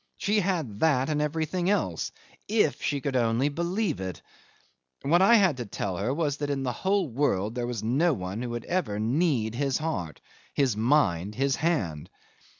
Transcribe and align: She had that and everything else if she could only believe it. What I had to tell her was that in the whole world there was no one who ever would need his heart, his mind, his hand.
She 0.17 0.39
had 0.39 0.79
that 0.79 1.09
and 1.11 1.21
everything 1.21 1.69
else 1.69 2.11
if 2.47 2.81
she 2.81 3.01
could 3.01 3.15
only 3.15 3.49
believe 3.49 4.01
it. 4.01 4.19
What 5.03 5.21
I 5.21 5.35
had 5.35 5.57
to 5.57 5.65
tell 5.67 5.97
her 5.97 6.11
was 6.11 6.37
that 6.37 6.49
in 6.49 6.63
the 6.63 6.71
whole 6.71 7.07
world 7.07 7.53
there 7.53 7.67
was 7.67 7.83
no 7.83 8.11
one 8.11 8.41
who 8.41 8.57
ever 8.57 8.93
would 8.93 9.01
need 9.03 9.53
his 9.53 9.77
heart, 9.77 10.19
his 10.55 10.75
mind, 10.75 11.35
his 11.35 11.57
hand. 11.57 12.09